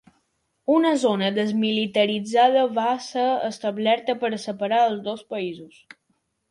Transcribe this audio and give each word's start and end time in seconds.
Una 0.75 0.93
zona 1.03 1.29
desmilitaritzada 1.35 2.65
va 2.81 2.87
ser 3.11 3.29
establerta 3.53 4.19
per 4.25 4.35
a 4.39 4.43
separar 4.49 4.83
els 4.91 5.01
dos 5.11 5.25
països. 5.37 5.83